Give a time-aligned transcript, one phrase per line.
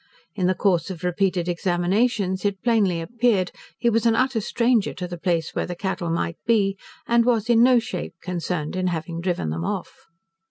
[0.33, 5.07] In the course of repeated examinations it plainly appeared, he was an utter stranger to
[5.07, 6.75] the place where the cattle might be,
[7.07, 10.07] and was in no shape concerned in having driven them off.